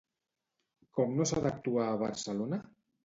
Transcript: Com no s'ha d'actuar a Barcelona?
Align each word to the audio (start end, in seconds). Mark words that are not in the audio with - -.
Com 0.99 1.13
no 1.19 1.27
s'ha 1.33 1.43
d'actuar 1.45 1.85
a 1.91 2.01
Barcelona? 2.05 2.61